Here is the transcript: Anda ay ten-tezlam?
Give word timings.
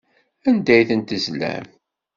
Anda 0.47 0.71
ay 0.75 0.85
ten-tezlam? 0.89 1.65